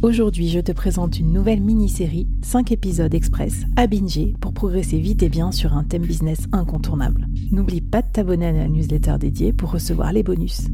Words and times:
Aujourd'hui, 0.00 0.48
je 0.48 0.60
te 0.60 0.70
présente 0.70 1.18
une 1.18 1.32
nouvelle 1.32 1.60
mini-série, 1.60 2.28
5 2.42 2.70
épisodes 2.70 3.12
express 3.12 3.64
à 3.74 3.88
binger 3.88 4.32
pour 4.40 4.52
progresser 4.52 5.00
vite 5.00 5.24
et 5.24 5.28
bien 5.28 5.50
sur 5.50 5.72
un 5.72 5.82
thème 5.82 6.06
business 6.06 6.46
incontournable. 6.52 7.26
N'oublie 7.50 7.80
pas 7.80 8.02
de 8.02 8.06
t'abonner 8.12 8.46
à 8.46 8.52
la 8.52 8.68
newsletter 8.68 9.16
dédiée 9.18 9.52
pour 9.52 9.72
recevoir 9.72 10.12
les 10.12 10.22
bonus. 10.22 10.68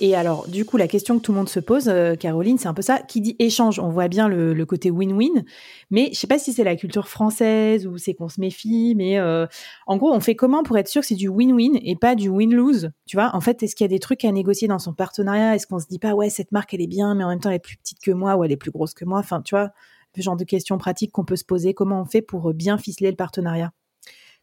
Et 0.00 0.14
alors, 0.14 0.48
du 0.48 0.64
coup, 0.64 0.76
la 0.76 0.86
question 0.86 1.18
que 1.18 1.22
tout 1.22 1.32
le 1.32 1.38
monde 1.38 1.48
se 1.48 1.58
pose, 1.58 1.88
euh, 1.88 2.14
Caroline, 2.14 2.56
c'est 2.58 2.68
un 2.68 2.74
peu 2.74 2.82
ça. 2.82 3.00
Qui 3.00 3.20
dit 3.20 3.34
échange, 3.38 3.80
on 3.80 3.88
voit 3.88 4.08
bien 4.08 4.28
le, 4.28 4.64
côté 4.64 4.90
win-win, 4.90 5.44
mais 5.90 6.10
je 6.12 6.18
sais 6.18 6.26
pas 6.26 6.38
si 6.38 6.52
c'est 6.52 6.64
la 6.64 6.76
culture 6.76 7.08
française 7.08 7.86
ou 7.86 7.96
c'est 7.98 8.14
qu'on 8.14 8.28
se 8.28 8.40
méfie, 8.40 8.94
mais 8.96 9.18
euh, 9.18 9.46
en 9.86 9.96
gros, 9.96 10.12
on 10.12 10.20
fait 10.20 10.34
comment 10.34 10.62
pour 10.62 10.76
être 10.78 10.88
sûr 10.88 11.00
que 11.00 11.06
c'est 11.06 11.14
du 11.14 11.28
win-win 11.28 11.78
et 11.82 11.96
pas 11.96 12.14
du 12.14 12.28
win-lose 12.28 12.90
Tu 13.06 13.16
vois, 13.16 13.30
en 13.34 13.40
fait, 13.40 13.62
est-ce 13.62 13.74
qu'il 13.74 13.84
y 13.84 13.86
a 13.86 13.88
des 13.88 13.98
trucs 13.98 14.24
à 14.24 14.32
négocier 14.32 14.68
dans 14.68 14.78
son 14.78 14.92
partenariat? 14.92 15.54
Est-ce 15.54 15.66
qu'on 15.66 15.80
se 15.80 15.86
dit 15.86 15.98
pas, 15.98 16.14
ouais, 16.14 16.30
cette 16.30 16.52
marque, 16.52 16.74
elle 16.74 16.82
est 16.82 16.86
bien, 16.86 17.14
mais 17.14 17.24
en 17.24 17.28
même 17.28 17.40
temps, 17.40 17.50
elle 17.50 17.56
est 17.56 17.58
plus 17.58 17.76
petite 17.76 17.98
que 18.00 18.10
moi 18.10 18.36
ou 18.36 18.44
elle 18.44 18.52
est 18.52 18.56
plus 18.56 18.70
grosse 18.70 18.94
que 18.94 19.04
moi? 19.04 19.18
Enfin, 19.18 19.42
tu 19.42 19.54
vois, 19.54 19.70
le 20.16 20.22
genre 20.22 20.36
de 20.36 20.44
questions 20.44 20.78
pratiques 20.78 21.12
qu'on 21.12 21.24
peut 21.24 21.36
se 21.36 21.44
poser. 21.44 21.74
Comment 21.74 22.02
on 22.02 22.04
fait 22.04 22.22
pour 22.22 22.52
bien 22.52 22.78
ficeler 22.78 23.10
le 23.10 23.16
partenariat? 23.16 23.72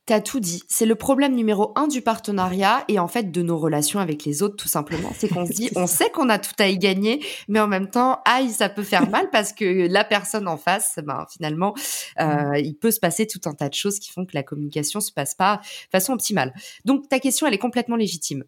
T'as 0.05 0.21
tout 0.21 0.39
dit. 0.39 0.61
C'est 0.67 0.85
le 0.85 0.93
problème 0.95 1.33
numéro 1.33 1.71
un 1.75 1.87
du 1.87 2.01
partenariat 2.01 2.83
et 2.87 2.99
en 2.99 3.07
fait 3.07 3.31
de 3.31 3.41
nos 3.41 3.57
relations 3.57 3.99
avec 3.99 4.23
les 4.23 4.43
autres, 4.43 4.55
tout 4.55 4.67
simplement. 4.67 5.11
C'est 5.17 5.27
qu'on 5.29 5.47
se 5.47 5.51
dit, 5.51 5.71
on 5.75 5.87
sait 5.87 6.11
qu'on 6.11 6.29
a 6.29 6.37
tout 6.37 6.53
à 6.59 6.67
y 6.67 6.77
gagner, 6.77 7.25
mais 7.47 7.59
en 7.59 7.67
même 7.67 7.89
temps, 7.89 8.19
aïe, 8.25 8.51
ça 8.51 8.69
peut 8.69 8.83
faire 8.83 9.09
mal 9.09 9.29
parce 9.31 9.51
que 9.51 9.87
la 9.87 10.03
personne 10.03 10.47
en 10.47 10.57
face, 10.57 10.99
ben 11.03 11.25
finalement, 11.31 11.73
euh, 12.19 12.51
mm. 12.51 12.55
il 12.57 12.75
peut 12.75 12.91
se 12.91 12.99
passer 12.99 13.25
tout 13.25 13.41
un 13.45 13.53
tas 13.53 13.69
de 13.69 13.73
choses 13.73 13.97
qui 13.97 14.11
font 14.11 14.25
que 14.25 14.35
la 14.35 14.43
communication 14.43 14.99
se 14.99 15.11
passe 15.11 15.33
pas 15.33 15.57
de 15.57 15.91
façon 15.91 16.13
optimale. 16.13 16.53
Donc 16.85 17.09
ta 17.09 17.19
question, 17.19 17.47
elle 17.47 17.55
est 17.55 17.59
complètement 17.59 17.95
légitime. 17.95 18.43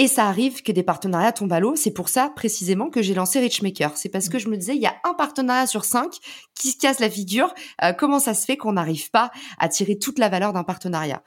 Et 0.00 0.06
ça 0.06 0.26
arrive 0.28 0.62
que 0.62 0.70
des 0.70 0.84
partenariats 0.84 1.32
tombent 1.32 1.52
à 1.52 1.58
l'eau. 1.58 1.74
C'est 1.74 1.90
pour 1.90 2.08
ça 2.08 2.30
précisément 2.30 2.88
que 2.88 3.02
j'ai 3.02 3.14
lancé 3.14 3.40
Richmaker. 3.40 3.96
C'est 3.96 4.08
parce 4.08 4.28
que 4.28 4.38
je 4.38 4.48
me 4.48 4.56
disais, 4.56 4.76
il 4.76 4.80
y 4.80 4.86
a 4.86 4.94
un 5.02 5.12
partenariat 5.12 5.66
sur 5.66 5.84
cinq 5.84 6.14
qui 6.54 6.70
se 6.70 6.78
casse 6.78 7.00
la 7.00 7.10
figure. 7.10 7.52
Euh, 7.82 7.92
comment 7.92 8.20
ça 8.20 8.32
se 8.32 8.44
fait 8.44 8.56
qu'on 8.56 8.74
n'arrive 8.74 9.10
pas 9.10 9.32
à 9.58 9.68
tirer 9.68 9.98
toute 9.98 10.20
la 10.20 10.28
valeur 10.28 10.52
d'un 10.52 10.62
partenariat? 10.62 11.24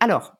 Alors, 0.00 0.32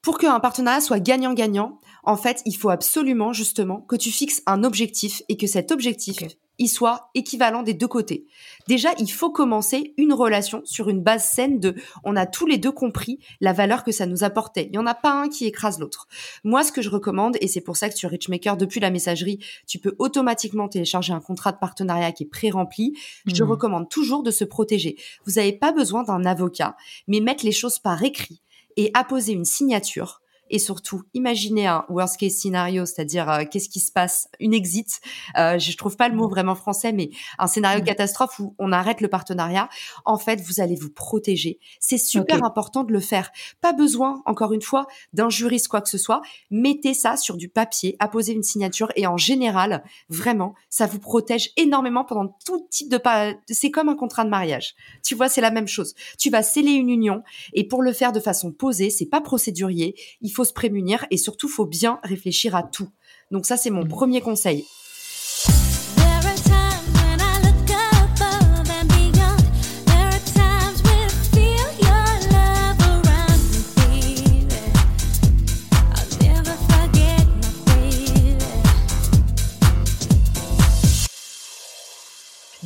pour 0.00 0.16
qu'un 0.16 0.40
partenariat 0.40 0.80
soit 0.80 0.98
gagnant-gagnant, 0.98 1.78
en 2.04 2.16
fait, 2.16 2.40
il 2.46 2.56
faut 2.56 2.70
absolument 2.70 3.34
justement 3.34 3.82
que 3.82 3.96
tu 3.96 4.10
fixes 4.10 4.42
un 4.46 4.64
objectif 4.64 5.20
et 5.28 5.36
que 5.36 5.46
cet 5.46 5.72
objectif 5.72 6.16
il 6.58 6.68
soit 6.68 7.10
équivalent 7.14 7.62
des 7.62 7.74
deux 7.74 7.88
côtés. 7.88 8.26
Déjà, 8.68 8.90
il 8.98 9.10
faut 9.10 9.30
commencer 9.30 9.94
une 9.96 10.12
relation 10.12 10.62
sur 10.64 10.88
une 10.88 11.02
base 11.02 11.24
saine 11.24 11.58
de 11.58 11.74
on 12.04 12.16
a 12.16 12.26
tous 12.26 12.46
les 12.46 12.58
deux 12.58 12.72
compris 12.72 13.18
la 13.40 13.52
valeur 13.52 13.84
que 13.84 13.92
ça 13.92 14.06
nous 14.06 14.24
apportait. 14.24 14.64
Il 14.66 14.70
n'y 14.72 14.78
en 14.78 14.86
a 14.86 14.94
pas 14.94 15.12
un 15.12 15.28
qui 15.28 15.46
écrase 15.46 15.78
l'autre. 15.78 16.06
Moi, 16.44 16.62
ce 16.62 16.72
que 16.72 16.82
je 16.82 16.90
recommande, 16.90 17.36
et 17.40 17.48
c'est 17.48 17.60
pour 17.60 17.76
ça 17.76 17.88
que 17.88 17.96
sur 17.96 18.10
Richmaker, 18.10 18.56
depuis 18.56 18.80
la 18.80 18.90
messagerie, 18.90 19.38
tu 19.66 19.78
peux 19.78 19.94
automatiquement 19.98 20.68
télécharger 20.68 21.12
un 21.12 21.20
contrat 21.20 21.52
de 21.52 21.58
partenariat 21.58 22.12
qui 22.12 22.24
est 22.24 22.26
pré-rempli. 22.26 22.96
Je 23.26 23.42
mmh. 23.42 23.48
recommande 23.48 23.88
toujours 23.88 24.22
de 24.22 24.30
se 24.30 24.44
protéger. 24.44 24.96
Vous 25.26 25.32
n'avez 25.34 25.52
pas 25.52 25.72
besoin 25.72 26.04
d'un 26.04 26.24
avocat, 26.24 26.76
mais 27.08 27.20
mettre 27.20 27.44
les 27.44 27.52
choses 27.52 27.78
par 27.78 28.02
écrit 28.02 28.40
et 28.76 28.90
apposer 28.94 29.32
une 29.32 29.44
signature 29.44 30.20
et 30.54 30.60
surtout 30.60 31.02
imaginer 31.14 31.66
un 31.66 31.84
worst 31.88 32.16
case 32.16 32.34
scénario, 32.34 32.86
c'est-à-dire 32.86 33.28
euh, 33.28 33.42
qu'est-ce 33.44 33.68
qui 33.68 33.80
se 33.80 33.90
passe, 33.90 34.28
une 34.38 34.54
exit. 34.54 35.00
Euh, 35.36 35.58
je 35.58 35.76
trouve 35.76 35.96
pas 35.96 36.08
le 36.08 36.14
mot 36.14 36.28
mmh. 36.28 36.30
vraiment 36.30 36.54
français, 36.54 36.92
mais 36.92 37.10
un 37.40 37.48
scénario 37.48 37.82
mmh. 37.82 37.86
catastrophe 37.86 38.38
où 38.38 38.54
on 38.60 38.70
arrête 38.70 39.00
le 39.00 39.08
partenariat. 39.08 39.68
En 40.04 40.16
fait, 40.16 40.40
vous 40.40 40.60
allez 40.60 40.76
vous 40.76 40.90
protéger. 40.90 41.58
C'est 41.80 41.98
super 41.98 42.44
important 42.44 42.84
de 42.84 42.92
le 42.92 43.00
faire. 43.00 43.32
Pas 43.62 43.72
besoin, 43.72 44.22
encore 44.26 44.52
une 44.52 44.62
fois, 44.62 44.86
d'un 45.12 45.28
juriste 45.28 45.66
quoi 45.66 45.80
que 45.80 45.88
ce 45.88 45.98
soit. 45.98 46.22
Mettez 46.52 46.94
ça 46.94 47.16
sur 47.16 47.36
du 47.36 47.48
papier, 47.48 47.96
apposez 47.98 48.32
une 48.32 48.44
signature 48.44 48.92
et 48.94 49.08
en 49.08 49.16
général, 49.16 49.82
vraiment, 50.08 50.54
ça 50.70 50.86
vous 50.86 51.00
protège 51.00 51.50
énormément 51.56 52.04
pendant 52.04 52.36
tout 52.46 52.64
type 52.70 52.88
de 52.88 52.98
pas. 52.98 53.32
C'est 53.50 53.72
comme 53.72 53.88
un 53.88 53.96
contrat 53.96 54.22
de 54.22 54.30
mariage. 54.30 54.76
Tu 55.02 55.16
vois, 55.16 55.28
c'est 55.28 55.40
la 55.40 55.50
même 55.50 55.66
chose. 55.66 55.94
Tu 56.16 56.30
vas 56.30 56.44
sceller 56.44 56.70
une 56.70 56.90
union 56.90 57.24
et 57.54 57.66
pour 57.66 57.82
le 57.82 57.92
faire 57.92 58.12
de 58.12 58.20
façon 58.20 58.52
posée, 58.52 58.90
c'est 58.90 59.06
pas 59.06 59.20
procédurier. 59.20 59.96
Il 60.20 60.30
faut 60.30 60.43
se 60.44 60.52
prémunir 60.52 61.06
et 61.10 61.16
surtout, 61.16 61.48
faut 61.48 61.66
bien 61.66 62.00
réfléchir 62.02 62.54
à 62.54 62.62
tout. 62.62 62.88
Donc 63.30 63.46
ça, 63.46 63.56
c'est 63.56 63.70
mon 63.70 63.84
mmh. 63.84 63.88
premier 63.88 64.20
conseil. 64.20 64.64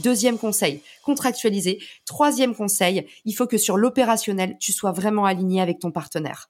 Deuxième 0.09 0.39
conseil, 0.39 0.81
contractualiser. 1.03 1.81
Troisième 2.07 2.55
conseil, 2.55 3.07
il 3.25 3.33
faut 3.33 3.47
que 3.47 3.59
sur 3.59 3.77
l'opérationnel, 3.77 4.57
tu 4.59 4.73
sois 4.73 4.93
vraiment 4.93 5.27
aligné 5.27 5.61
avec 5.61 5.81
ton 5.81 5.91
partenaire. 5.91 6.49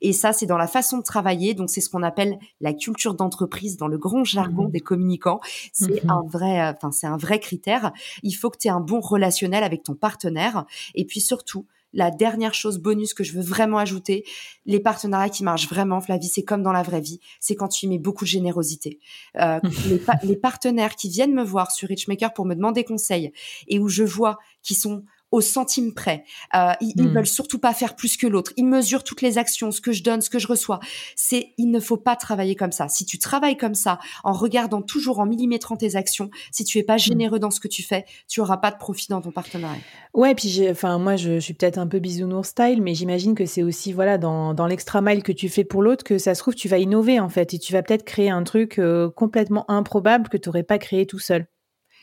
Et 0.00 0.12
ça, 0.12 0.32
c'est 0.32 0.46
dans 0.46 0.58
la 0.58 0.66
façon 0.66 0.98
de 0.98 1.02
travailler. 1.02 1.54
Donc, 1.54 1.70
c'est 1.70 1.80
ce 1.80 1.90
qu'on 1.90 2.02
appelle 2.02 2.38
la 2.60 2.72
culture 2.72 3.14
d'entreprise 3.14 3.76
dans 3.76 3.88
le 3.88 3.98
grand 3.98 4.24
jargon 4.24 4.68
mmh 4.68 4.70
des 4.70 4.80
communicants. 4.80 5.40
C'est 5.72 6.04
mmh 6.04 6.10
un 6.10 6.22
vrai, 6.26 6.60
euh, 6.60 6.72
enfin, 6.72 6.90
c'est 6.90 7.06
un 7.06 7.16
vrai 7.16 7.40
critère. 7.40 7.92
Il 8.22 8.32
faut 8.32 8.50
que 8.50 8.58
tu 8.58 8.68
aies 8.68 8.72
un 8.72 8.80
bon 8.80 9.00
relationnel 9.00 9.62
avec 9.64 9.82
ton 9.82 9.94
partenaire. 9.94 10.64
Et 10.94 11.04
puis 11.04 11.20
surtout, 11.20 11.66
la 11.92 12.10
dernière 12.10 12.54
chose 12.54 12.78
bonus 12.78 13.14
que 13.14 13.24
je 13.24 13.32
veux 13.32 13.42
vraiment 13.42 13.78
ajouter, 13.78 14.24
les 14.66 14.80
partenariats 14.80 15.30
qui 15.30 15.42
marchent 15.42 15.68
vraiment, 15.68 16.00
Flavie, 16.00 16.28
c'est 16.28 16.42
comme 16.42 16.62
dans 16.62 16.72
la 16.72 16.82
vraie 16.82 17.00
vie, 17.00 17.20
c'est 17.40 17.54
quand 17.54 17.68
tu 17.68 17.86
y 17.86 17.88
mets 17.88 17.98
beaucoup 17.98 18.24
de 18.24 18.28
générosité. 18.28 19.00
Euh, 19.36 19.58
les, 19.88 20.00
les, 20.22 20.36
partenaires 20.36 20.96
qui 20.96 21.08
viennent 21.08 21.34
me 21.34 21.42
voir 21.42 21.70
sur 21.70 21.88
Richmaker 21.88 22.32
pour 22.34 22.44
me 22.44 22.54
demander 22.54 22.84
conseil 22.84 23.32
et 23.68 23.78
où 23.78 23.88
je 23.88 24.04
vois 24.04 24.38
qu'ils 24.62 24.76
sont 24.76 25.04
au 25.30 25.40
centime 25.40 25.92
près. 25.92 26.24
Euh, 26.54 26.72
ils, 26.80 26.94
hmm. 26.96 27.14
veulent 27.14 27.26
surtout 27.26 27.58
pas 27.58 27.74
faire 27.74 27.96
plus 27.96 28.16
que 28.16 28.26
l'autre. 28.26 28.52
Ils 28.56 28.64
mesurent 28.64 29.04
toutes 29.04 29.22
les 29.22 29.38
actions, 29.38 29.70
ce 29.70 29.80
que 29.80 29.92
je 29.92 30.02
donne, 30.02 30.20
ce 30.20 30.30
que 30.30 30.38
je 30.38 30.46
reçois. 30.46 30.80
C'est, 31.16 31.52
il 31.58 31.70
ne 31.70 31.80
faut 31.80 31.96
pas 31.96 32.16
travailler 32.16 32.54
comme 32.54 32.72
ça. 32.72 32.88
Si 32.88 33.04
tu 33.04 33.18
travailles 33.18 33.56
comme 33.56 33.74
ça, 33.74 33.98
en 34.24 34.32
regardant 34.32 34.82
toujours, 34.82 35.18
en 35.20 35.26
millimétrant 35.26 35.76
tes 35.76 35.96
actions, 35.96 36.30
si 36.50 36.64
tu 36.64 36.78
es 36.78 36.82
pas 36.82 36.96
hmm. 36.96 37.00
généreux 37.00 37.38
dans 37.38 37.50
ce 37.50 37.60
que 37.60 37.68
tu 37.68 37.82
fais, 37.82 38.04
tu 38.28 38.40
auras 38.40 38.56
pas 38.56 38.70
de 38.70 38.78
profit 38.78 39.08
dans 39.10 39.20
ton 39.20 39.30
partenariat. 39.30 39.80
Ouais, 40.14 40.34
puis 40.34 40.48
j'ai, 40.48 40.70
enfin, 40.70 40.98
moi, 40.98 41.16
je, 41.16 41.38
suis 41.38 41.54
peut-être 41.54 41.78
un 41.78 41.86
peu 41.86 41.98
bisounours 41.98 42.48
style, 42.48 42.82
mais 42.82 42.94
j'imagine 42.94 43.34
que 43.34 43.46
c'est 43.46 43.62
aussi, 43.62 43.92
voilà, 43.92 44.18
dans, 44.18 44.54
dans 44.54 44.66
l'extra 44.66 45.00
mile 45.02 45.22
que 45.22 45.32
tu 45.32 45.48
fais 45.48 45.64
pour 45.64 45.82
l'autre, 45.82 46.04
que 46.04 46.18
ça 46.18 46.34
se 46.34 46.40
trouve, 46.40 46.54
tu 46.54 46.68
vas 46.68 46.78
innover, 46.78 47.20
en 47.20 47.28
fait, 47.28 47.54
et 47.54 47.58
tu 47.58 47.72
vas 47.72 47.82
peut-être 47.82 48.04
créer 48.04 48.30
un 48.30 48.42
truc 48.42 48.78
euh, 48.78 49.10
complètement 49.10 49.70
improbable 49.70 50.28
que 50.28 50.36
tu 50.36 50.48
n'aurais 50.48 50.62
pas 50.62 50.78
créé 50.78 51.06
tout 51.06 51.18
seul. 51.18 51.46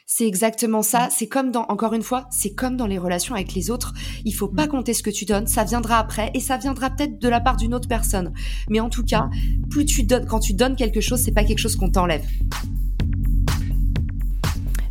C'est 0.06 0.28
exactement 0.28 0.84
ça. 0.84 1.07
Mm. 1.07 1.10
C'est 1.12 1.28
comme 1.28 1.52
dans, 1.52 1.66
encore 1.69 1.94
une 1.94 2.04
fois, 2.04 2.28
c'est 2.31 2.54
comme 2.54 2.78
dans 2.78 2.86
les 2.86 2.98
relations 2.98 3.36
avec 3.36 3.54
les 3.54 3.72
autres. 3.72 3.94
Il 4.24 4.34
faut 4.34 4.48
pas 4.48 4.66
mm. 4.66 4.69
compter 4.69 4.94
ce 4.94 5.04
que 5.04 5.10
tu 5.10 5.25
donnes. 5.25 5.48
Ça 5.48 5.63
viendra 5.63 5.98
après 5.98 6.31
et 6.34 6.40
ça 6.40 6.57
viendra 6.57 6.90
peut-être 6.92 7.19
de 7.19 7.30
la 7.30 7.42
part 7.42 7.57
d'une 7.57 7.74
autre 7.74 7.88
personne. 7.88 8.31
Mais 8.69 8.80
en 8.80 8.90
tout 8.90 9.04
cas, 9.04 9.30
plus 9.69 9.86
tu 9.86 10.04
donnes, 10.04 10.25
quand 10.25 10.40
tu 10.40 10.54
donnes 10.54 10.75
quelque 10.75 11.02
chose, 11.02 11.19
c'est 11.19 11.34
pas 11.34 11.44
quelque 11.44 11.60
chose 11.60 11.75
qu'on 11.75 11.90
t'enlève. 11.90 12.25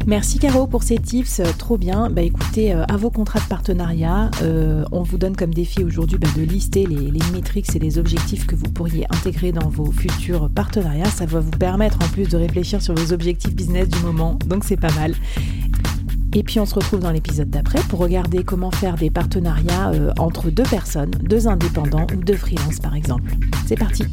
Merci 0.07 0.39
Caro 0.39 0.67
pour 0.67 0.83
ces 0.83 0.99
tips, 0.99 1.41
euh, 1.41 1.45
trop 1.57 1.79
bien. 1.79 2.11
Bah 2.11 2.21
écoutez, 2.21 2.75
euh, 2.75 2.85
à 2.85 2.99
vos 2.99 3.09
contrats 3.09 3.41
de 3.41 3.47
partenariat, 3.47 4.31
euh, 4.43 4.85
on 4.93 5.03
vous 5.03 5.17
donne 5.17 5.35
comme 5.35 5.55
défi 5.55 5.83
aujourd'hui 5.83 6.19
bah, 6.19 6.29
de 6.37 6.43
lister 6.43 6.85
les, 6.85 7.11
les 7.11 7.33
métriques 7.33 7.75
et 7.75 7.79
les 7.79 7.97
objectifs 7.97 8.47
que 8.47 8.55
vous 8.55 8.71
pourriez 8.71 9.07
intégrer 9.09 9.51
dans 9.51 9.69
vos 9.71 9.91
futurs 9.91 10.51
partenariats. 10.51 11.07
Ça 11.07 11.25
va 11.25 11.41
vous 11.41 11.51
permettre 11.53 11.97
en 12.05 12.09
plus 12.09 12.29
de 12.29 12.37
réfléchir 12.37 12.83
sur 12.83 12.95
vos 12.95 13.15
objectifs 13.15 13.55
business 13.55 13.89
du 13.89 13.99
moment, 14.01 14.39
donc 14.47 14.65
c'est 14.65 14.77
pas 14.77 14.93
mal. 14.93 15.15
Et 16.35 16.43
puis 16.43 16.61
on 16.61 16.67
se 16.67 16.75
retrouve 16.75 17.01
dans 17.01 17.13
l'épisode 17.13 17.49
d'après 17.49 17.81
pour 17.89 18.01
regarder 18.01 18.45
comment 18.45 18.73
faire 18.73 18.97
des 18.97 19.09
partenariats 19.09 19.93
entre 20.19 20.51
deux 20.51 20.65
personnes, 20.65 21.13
deux 21.23 21.49
indépendants 21.49 22.07
ou 22.15 22.23
deux 22.23 22.37
freelances 22.37 22.81
par 22.81 22.95
exemple. 22.95 23.31
C'est 23.67 23.79
parti 23.79 24.05